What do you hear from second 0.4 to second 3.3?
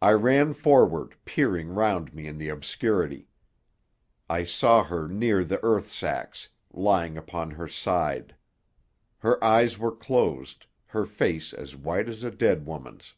forward, peering round me in the obscurity.